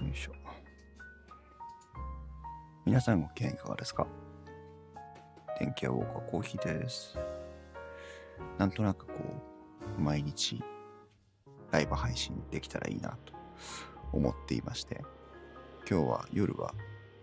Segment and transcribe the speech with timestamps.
[0.00, 0.32] よいしょ。
[2.84, 4.06] 皆さんご機嫌いかがですか？
[5.58, 7.18] 電気屋ウォーカーコーヒーです。
[8.58, 9.14] なんとなくこ
[9.98, 10.62] う、毎日
[11.72, 13.32] ライブ配信できたらいいなと
[14.12, 15.02] 思っていまして、
[15.90, 16.74] 今日は夜は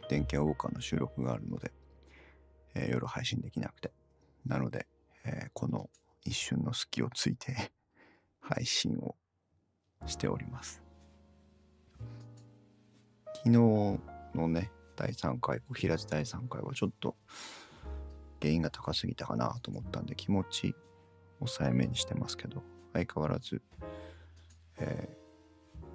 [0.09, 1.71] 電気屋ウォーカーの収録があるので、
[2.75, 3.91] えー夜配信できなくて。
[4.45, 4.85] なので、
[5.23, 5.89] えーこの
[6.23, 7.71] 一瞬の隙をついて
[8.41, 9.16] 配信を
[10.05, 10.84] しております。
[13.45, 13.59] 昨日
[14.34, 17.16] のね、第3回、小平寺第3回はちょっと
[18.41, 20.76] 原因が高すぎたかなと思ったんで気持ち
[21.39, 23.61] 抑えめにしてますけど、相変わらず、
[24.80, 25.25] えー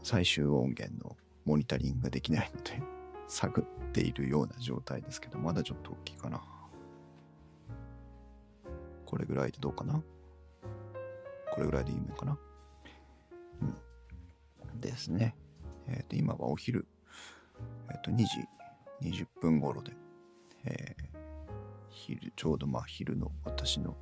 [0.03, 2.83] 最終音源のモニタリングができないので、
[3.29, 6.43] 探っているような状態ですけど、まだちょっと大きいかな。
[9.05, 10.03] これぐらいでどうかな？
[11.53, 12.39] これぐらいでいいのかな？
[13.61, 14.81] うん。
[14.81, 15.37] ですね。
[15.87, 16.87] えっ、と、今はお昼、
[17.91, 18.27] えっ、と、2時
[19.03, 19.93] 20分頃で、
[20.65, 21.11] えー
[21.91, 23.97] 昼、ちょうどまあ昼の私の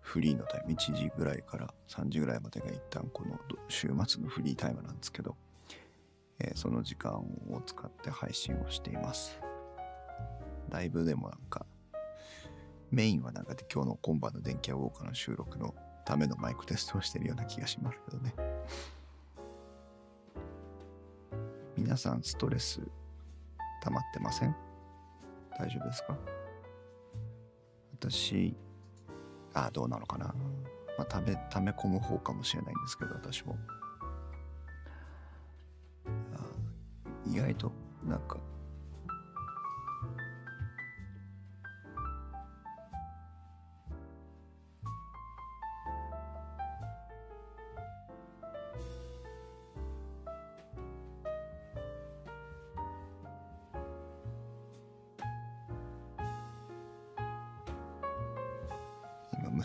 [0.00, 5.36] フリーのタイム、1時ぐらいから3時ぐらいまでが一旦この週末のフリータイムなんですけど、
[6.38, 9.40] えーその時間を使って配信をしています。
[10.68, 11.64] だいぶでもなんか、
[12.90, 18.34] メインはなんかで今日の今晩の電気屋ウォーカーの収録のためのマイクテストをしてるような気がしますけどね。
[21.76, 22.80] 皆さんストレス
[23.86, 24.56] 溜まってません？
[25.56, 26.18] 大丈夫ですか？
[28.00, 28.56] 私、
[29.54, 30.34] あどうなのかな？
[30.98, 33.56] まあ、ため、溜め込む方かもしれないんですけど、私も。
[36.34, 36.40] あ
[37.24, 37.70] 意外と、
[38.02, 38.38] なんか、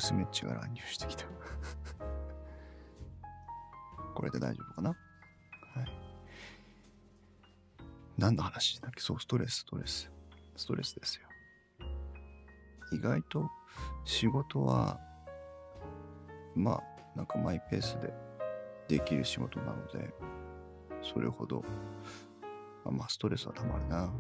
[0.02, 1.26] 娘っちが乱入してきた。
[4.16, 4.90] これで大丈夫かな？
[4.90, 4.98] はい。
[8.18, 9.00] 何の話だっけ？
[9.00, 10.12] そう、ストレス、ストレス。
[10.56, 11.28] ストレスですよ。
[12.92, 13.50] 意外と
[14.04, 15.00] 仕事は、
[16.56, 16.84] まあ、
[17.16, 18.12] なんかマイペースで
[18.88, 20.14] できる仕事なので、
[21.02, 21.64] それほど、
[22.84, 24.12] まあ、まストレスはたまるな。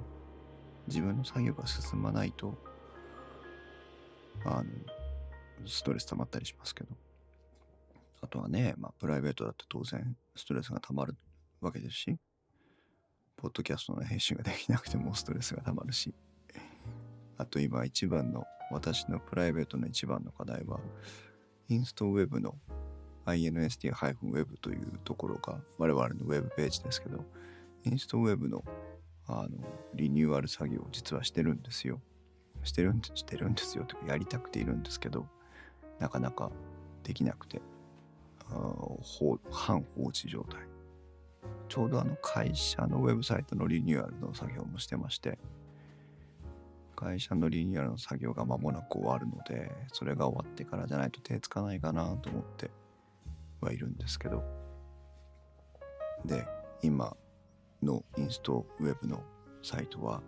[0.88, 2.56] 自分の作業が進まないと、
[4.46, 4.69] あの、
[5.66, 6.96] ストレス溜まったりしますけど。
[8.22, 11.16] あとはね、まあ、プライベートだと当然ストレスが溜まる
[11.60, 12.18] わけですし、
[13.36, 16.14] ポッドキャストの編集ができなくてもストレスが溜まるし、
[17.38, 20.80] あと今一番の、私のプライベートの一番の課題は、
[21.68, 22.56] インストウェブの
[23.26, 27.26] inst-web というところが我々のウェブページですけど、
[27.84, 28.64] インストウェブの
[29.28, 29.50] あの
[29.94, 32.02] リニューアル作業を実はしてるんですよ。
[32.64, 35.28] してるんですしてるんですよとかやりたくているんですけど
[36.01, 36.51] なかなか
[37.03, 37.62] できなくて
[38.50, 38.57] あー
[39.01, 40.59] 放半放置状態。
[41.69, 45.39] ちょうどあの会社のウェブサイトのリニューアルの作業もしてまして
[46.97, 52.69] 会社のリニューアルの作業が間もなく終わるのでそれが終わってからじゃないと手つかないかなと思って
[53.62, 54.44] はいるんですけど。
[56.25, 56.45] で
[56.83, 57.16] 今
[57.81, 59.23] のインストウェブの
[59.63, 60.22] サイトは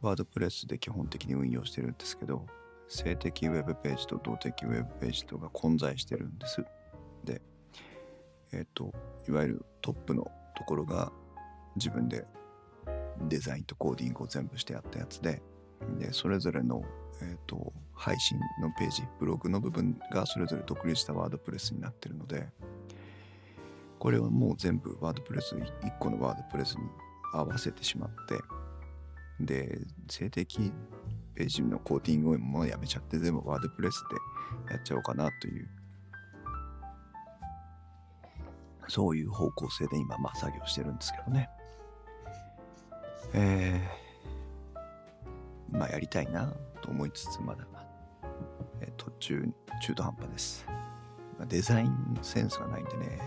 [0.00, 2.46] ワードプレスで基本的に運用してるんですけど、
[2.88, 6.64] 性的ウェブページと動的ウェブページとが混在してるんです。
[7.24, 7.42] で、
[8.52, 8.92] えっ、と、
[9.28, 11.12] いわゆるトップのところが
[11.76, 12.24] 自分で
[13.22, 15.42] デザインとコーディングを全部してやったやつで、
[15.98, 16.82] で、それぞれの、
[17.20, 22.48] えっ、と、配信のページ、ブログの部分がそれぞれ独立したワードプレスになってるので、
[23.98, 26.82] これをもう全部ワードプレス、1個のワードプレスに
[27.32, 28.40] 合わせてしまって、
[29.40, 30.72] で、性的
[31.36, 34.02] ページのコーティングもやめちゃって全部ワードプレス
[34.66, 35.68] でやっちゃおうかなという、
[38.88, 41.50] そういう方向性で今、まあ作業してるんですけどね。
[43.34, 47.66] えー、まあやりたいなと思いつつ、まだ、
[48.80, 49.46] えー途中、
[49.82, 50.64] 中途半端です。
[51.38, 53.20] まあデザインセンスがないんでね、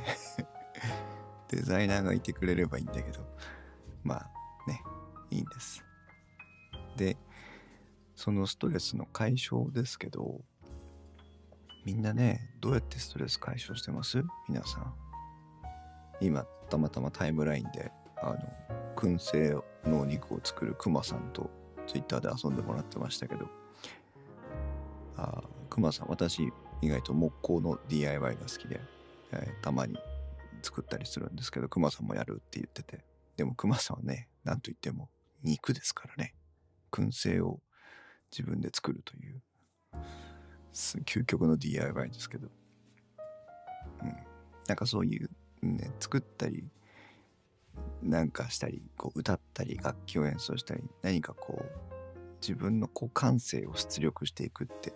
[1.50, 3.24] デザイナーがいてくれればいいんだけど、
[4.04, 4.32] まあ
[4.68, 4.82] ね、
[5.30, 5.86] いいんです。
[6.98, 7.16] で、
[8.20, 10.42] そのストレスの解消ですけど、
[11.86, 14.22] みんなね、どうやってストレス解消してます？
[14.50, 14.94] 皆さん。
[16.20, 18.40] 今、たまたまタイムラインで、あの、
[18.98, 19.56] 燻製
[19.90, 21.50] のお肉を作るクマさんと
[21.88, 23.48] ツイッターで遊んでもらってましたけど、
[25.16, 26.52] あクマさん、私、
[26.82, 28.82] 意外と木工の DIY が好きで、
[29.32, 29.98] えーたまに
[30.62, 33.06] 作ったりするんですけど、クマさんもやるって言ってて、
[33.38, 35.10] でも熊さんはね、なんといっても
[35.42, 36.36] 肉ですからね。
[36.92, 37.62] 燻製を
[38.32, 39.42] 自分で作るという、
[41.06, 42.48] 究極の DIY ですけど。
[44.02, 44.16] うん。
[44.68, 45.30] なんかそういう、
[45.62, 46.70] ね、作ったり、
[48.02, 51.90] なんかしたり、こう歌ったり、楽器を演奏したり、何かこう、
[52.42, 54.94] 自分のこう感性を出力していくって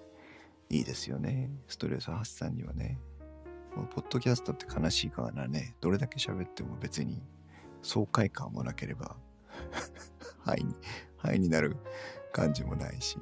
[0.69, 1.51] いいですよね。
[1.67, 2.99] ストレス発散にはね。
[3.75, 7.23] ポッドキャストって悲しいからね、どれだけ喋っても別に
[7.81, 9.15] 爽快感もなければ
[10.45, 10.75] はいに、
[11.17, 11.77] はいになる
[12.33, 13.17] 感じもないし、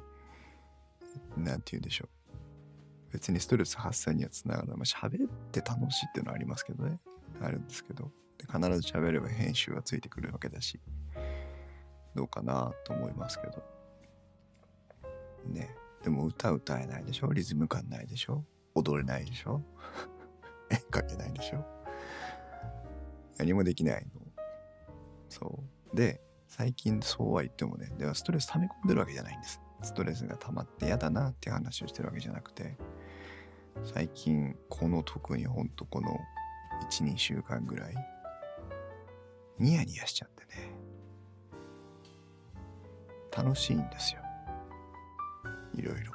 [1.36, 3.12] なんて言うんでしょう。
[3.12, 4.76] 別にストレス発散にはつながらない。
[4.78, 6.98] まあ、喋って楽しいっていうのはありますけどね。
[7.40, 8.10] あるんですけど。
[8.38, 10.80] で必ず喋れば編集はついてくるわけだし、
[12.14, 13.62] どうかなと思いますけど。
[15.46, 15.74] ね。
[16.02, 17.32] でも歌歌えないでしょ？
[17.32, 18.44] リズム感ないでしょ？
[18.74, 19.62] 踊れないでしょ？
[20.70, 21.64] 絵描けないでしょ？
[23.38, 24.20] 何もできないの。
[25.28, 25.62] そ
[25.92, 25.96] う。
[25.96, 26.20] で、
[26.54, 29.58] 最近そうは言ってもね、ではストレス溜め込んでるわけじゃないんです。
[29.82, 32.76] ストレスが溜まって嫌だなって話をしてるわけじゃなくて、
[33.82, 36.10] 最近この特にほんとこの
[36.90, 37.94] 1、2週間ぐらい、
[39.58, 40.74] ニヤニヤしちゃってね、
[43.34, 44.20] 楽しいんですよ。
[45.72, 46.12] いろいろ。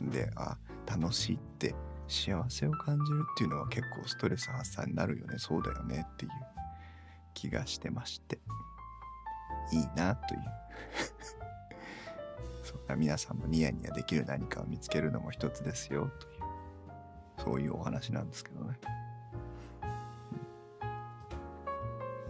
[0.12, 1.74] で、あ、楽しいって
[2.06, 6.51] 幸せを感じるっていうのは結構ストレス発散になるよね、そうだよねっていう
[7.42, 8.38] 気がしてまして、
[9.72, 10.42] いいなという。
[12.62, 16.42] そんな皆さんもニヤニヤできる何かを見つけるのも一つですよという、
[17.38, 18.78] そういうお話なんですけどね。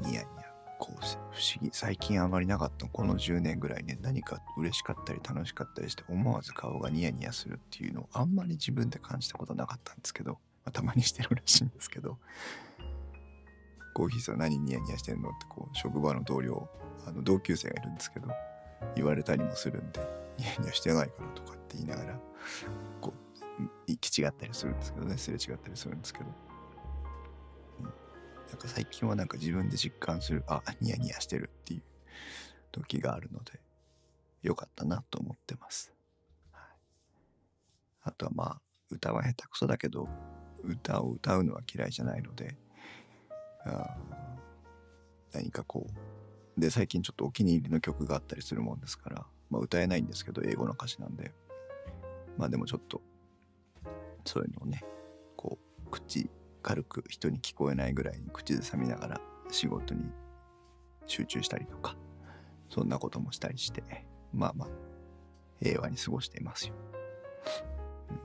[0.00, 0.42] ニヤニヤ。
[1.42, 1.70] 思議。
[1.72, 2.86] 最近あまりなかった。
[2.86, 12.18] この10年ぐらいね何か嬉しかったり楽しかったりして思わず顔がニヤニヤするっていうのをあんまり自分で感じたことなかったんですけど、まあ、たまにしてるらしいんですけど。
[13.92, 16.68] コーヒーさん何ニヤニヤしてんのってこう職場の同僚
[17.06, 18.28] あの同級生がいるんですけど
[18.96, 20.00] 言われたりもするんで
[20.38, 22.20] ニヤニヤしてないからとかって言いながら
[23.00, 23.22] こう
[23.86, 26.26] 行き違ったりするんですけどねすれ違ったりするんですけど。
[27.80, 27.84] うん。
[27.84, 31.82] なんか最近はなんか自分で実感する、あ、ニヤニヤしてるっていう
[32.70, 33.60] 時があるので、
[34.42, 35.92] よかったなと思ってます。
[36.52, 36.62] はい、
[38.04, 38.60] あとはまあ、
[38.90, 40.08] 歌は下手くそだけど、
[40.62, 42.56] 歌を歌うのは嫌いじゃないので、
[43.64, 43.96] あ
[45.32, 45.86] 何かこ
[46.56, 51.32] う、で、最近ちょっとお気に入りの曲があったりするもんですから、まあ歌えないんですけど、英語の歌詞なんで、
[52.36, 53.00] まあでもちょっと、
[54.24, 54.84] そういうのをね、
[55.36, 56.28] こう、口
[56.62, 59.20] 軽く人に聞こえないぐらいに口ずさみながら
[59.50, 60.04] 仕事に
[61.06, 61.96] 集中したりとか
[62.70, 63.82] そんなこともしたりして
[64.32, 64.68] まあまあ
[65.62, 66.74] 平和に過ごしていますよ、
[68.10, 68.18] うん、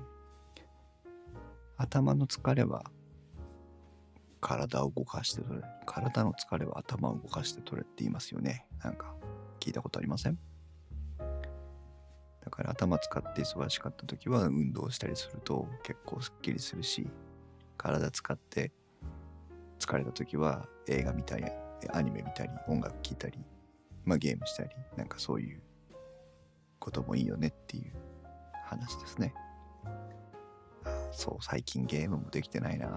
[1.77, 2.85] 頭の疲れは
[4.39, 5.67] 体を動かして取れ。
[5.85, 8.67] 体の疲れは頭を動かして取れって言いますよね。
[8.83, 9.13] なんか
[9.59, 10.37] 聞いたことありません？
[12.43, 17.09] だから頭使って忙しかった時は運動したりすると結構すっきりするし
[17.77, 18.71] 体使って
[19.79, 21.45] 疲れた時は映画見たり
[21.91, 23.37] アニメ見たり音楽聴いたり、
[24.05, 25.61] まあ、ゲームしたりなんかそういう
[26.79, 27.93] こともいいよねっていう
[28.63, 29.33] 話ですね。
[31.11, 32.87] そう最近ゲームもできてないな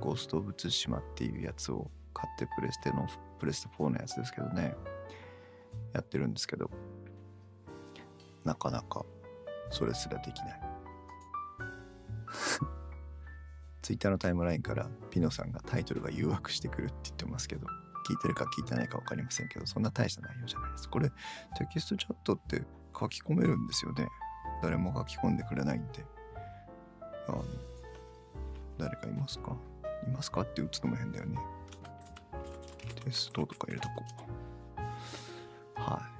[0.00, 3.06] ゴースト・オブ・ツシマっていうやつを買ってプレステの
[3.38, 4.74] プレステ4のやつですけどね
[5.92, 6.70] やってるんですけど
[8.44, 9.04] なかなか
[9.70, 10.60] それすらできない
[13.82, 17.66] ツイッターのタイムラインからピノさんがタイトルが誘惑してくるって言ってますけど、
[18.06, 20.88] 聞いてるか聞いてないか分かりませんけど、そんな大した内容じゃないです。
[20.90, 21.14] これ、テ
[21.72, 22.62] キストチャットって
[22.98, 24.08] 書き込めるんですよね。
[24.62, 26.04] 誰も書き込んでくれないんで。
[27.28, 27.44] あの、
[28.78, 29.56] 誰かいますか？
[30.06, 30.42] いますか？
[30.42, 31.38] って打つのも変だよね。
[33.04, 34.04] テストとか入れとこ
[34.76, 35.80] う。
[35.80, 36.18] はい。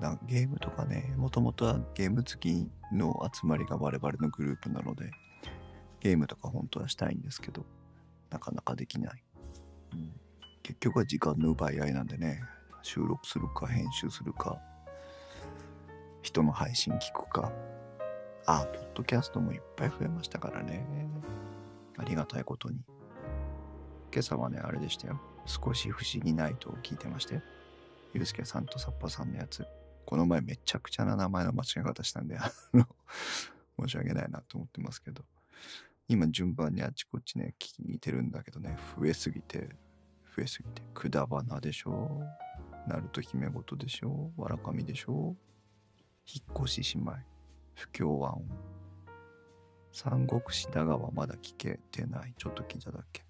[0.00, 5.10] まあ、ゲームとかね、もともとはゲーム好きの集まりが我々のグループなので、
[6.00, 7.64] ゲームとか本当はしたいんですけど、
[8.30, 9.22] なかなかできない。
[9.92, 10.12] うん、
[10.62, 12.42] 結局は時間の奪い合いなんでね、
[12.82, 14.58] 収録するか編集するか、
[16.22, 17.52] 人の配信聞くか、
[18.46, 20.86] あ、ポッドキャストもいっぱい増えましたからね。
[21.96, 22.80] ありがたいことに。
[24.12, 25.20] 今朝はね、あれでしたよ。
[25.46, 27.42] 少し不思議ないと聞いてまして。
[28.12, 29.66] ゆうすけさんとサッパさんのやつ。
[30.04, 32.86] この前めちゃくちゃな名前の間違い方したんで、あの、
[33.80, 35.24] 申し訳ないなと思ってますけど。
[36.06, 39.70] 今順番にあっちこっちね、聞いてるんだけどね、増えすぎて、
[40.36, 42.22] 増えすぎて、くだばなでしょ
[42.86, 45.34] ナルト姫ごとでしょわらかみでしょ
[46.26, 47.16] 引っ越し姉妹、
[47.74, 48.44] 不協和音、
[49.92, 52.34] 三国志だがはまだ聞けてない。
[52.36, 53.24] ちょっと聞いただけ。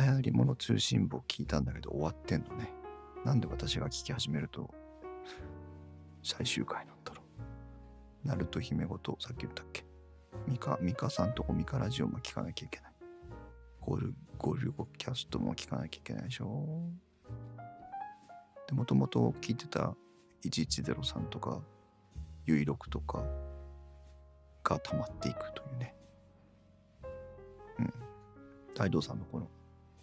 [0.00, 2.72] 流行り物通信簿聞いたんだけど終わってんのね。
[3.24, 4.72] なんで私が聞き始めると
[6.22, 7.22] 最終回なんだろ
[8.24, 8.28] う。
[8.28, 9.84] ナルト姫ごとさっき言ったっけ？
[10.48, 12.92] ミカ、ミカさんとこミカラジオも聞かなきゃいけない。
[13.80, 16.88] ゴル、ゴルゴキャストも聞かなきゃいけないでしょ。
[18.66, 19.94] で、もともと聞いてた
[20.44, 21.60] 1103とか、
[22.46, 23.24] ゆいろくとか
[24.62, 25.94] が溜まっていくというね。
[27.78, 27.92] うん。
[28.74, 29.48] 大道さんのこの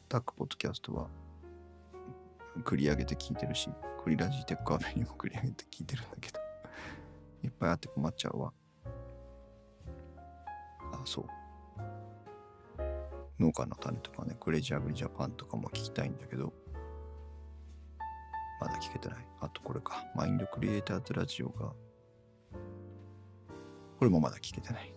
[0.10, 1.08] タックポッドキャストは
[2.64, 3.70] 繰り上げて聞いてるし、
[4.04, 6.40] クリラジーテックアベニューも繰り上げて聞いてるんだけど、
[7.44, 8.54] いっぱいあって困っちゃうわ。
[10.94, 11.26] あ、そう。
[13.40, 16.54] 農家の種とかね、クレイジーアグリジャパンとかも聞きたいんだけど、
[18.60, 19.28] まだ聞けてない。
[19.40, 21.74] あとこれか、マインドクリエイターズラジオが、
[24.02, 24.92] これもまだ聞けてない。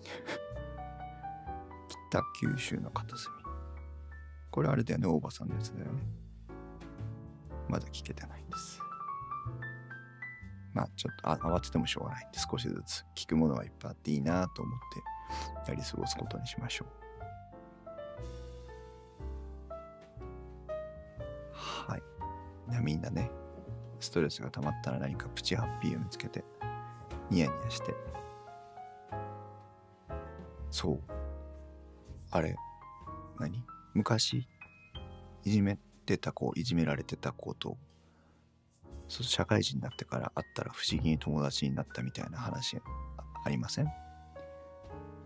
[2.08, 3.34] 北九州の片隅。
[4.50, 5.92] これあれだよね、大場さんのやつだよね。
[7.68, 8.80] まだ聞けてないんです。
[10.72, 14.78] まあちょっとあ慌ててもしょうがないんで少しずつ聞くものはいっぱいあっていいなと思っ
[15.66, 16.88] てやり過ごすことにしましょう。
[21.52, 22.02] はい。
[22.80, 23.30] みんなね、
[24.00, 26.42] ストレスが溜まったら何かプチハッピーを見つけて
[27.30, 27.94] ニヤニヤして。
[30.74, 31.00] そう。
[32.32, 32.56] あれ、
[33.38, 33.62] 何？
[33.94, 34.44] 昔
[35.44, 37.76] いじめてた子、いじめられてた子と
[39.06, 42.76] そう社会人になってから会ったら不思議に友達になったみたいな話
[43.44, 43.88] ありません？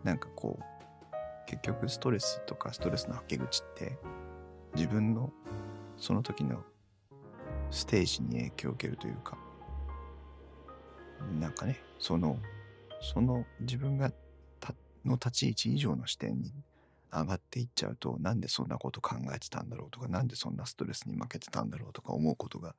[0.05, 0.65] なんかこう
[1.47, 3.99] 結局ストレスとかストレスのはけ口って
[4.75, 5.33] 自分の
[5.97, 6.63] その時の
[7.71, 9.39] ステージに影響を受けるというか。
[11.41, 12.37] なんかねその
[13.01, 14.13] その自分が
[15.09, 16.53] の立ち位置以上の視点に
[17.13, 22.75] 上がっていっちゃうとなんでそんなこと考えてたんだろうとかなんでそんなストレスに負けてたんだろうとか思うことが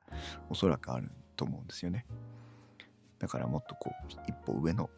[0.48, 2.06] おそらくあると思うんですよね。
[3.18, 4.88] だからもっとこう一歩上の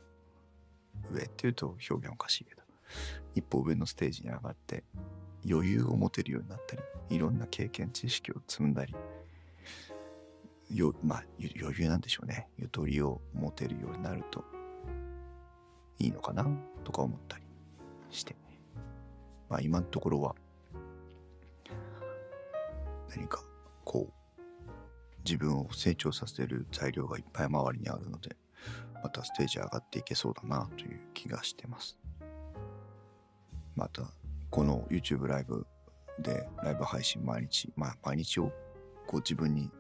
[1.11, 2.63] 上っていうと表現おかしいけど
[3.35, 4.85] 一歩上のステージに上がって
[5.49, 8.95] 余裕を持てるようになったりいろんな経験知識を積んだり
[10.71, 12.49] よまあ余裕なんでしょうね。
[12.59, 14.45] ゆとりを持てるようになると
[16.03, 16.45] いいのかな？
[16.83, 17.45] とか思ったり
[18.11, 18.35] して。
[19.49, 20.35] まあ今のところは。
[23.15, 23.45] 何か
[23.85, 24.41] こう
[25.25, 28.35] 自分を成長させる材料がいっぱい周りにあるので
[29.03, 31.99] またステージ上がっていけそうだなという気がしてます。
[33.77, 34.03] また
[34.51, 35.67] この YouTube ライブ
[36.19, 38.51] でライブ配信毎日まあ毎日を
[39.07, 39.71] こう自分に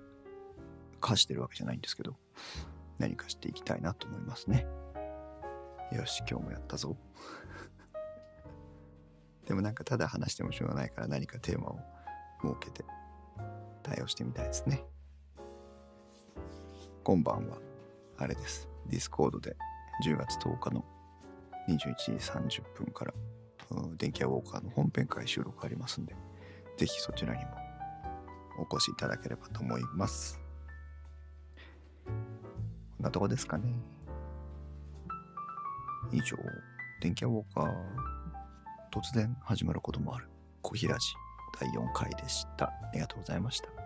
[1.00, 2.14] 課してるわけじゃないんですけど
[2.98, 4.66] 何かしていきたいなと思いますね。
[5.94, 6.96] よし今日もやったぞ
[9.46, 11.80] でもなんかただ話してもしょうがないから何かテーマを
[12.42, 12.84] 設けて
[13.82, 14.84] 対応してみたいですね。
[17.04, 17.58] 今晩は
[18.16, 18.68] あれです。
[18.86, 19.56] Discord で
[20.04, 20.84] 10月10日の
[21.68, 23.14] 21時30分から
[23.96, 26.14] 電気屋ウォーカーの本編会収録ありますんで、
[26.76, 27.50] ぜひそちらにも
[28.58, 30.38] お越しいただければと思います。
[32.04, 32.12] こ
[33.02, 33.74] んなとこですかね。
[36.10, 36.36] 以上、
[37.00, 37.72] 電気屋ウォーカー
[38.92, 40.28] 突然始まることもある
[40.62, 41.00] 小平寺
[41.60, 42.66] 第4回でした。
[42.66, 43.81] ありがとうございました。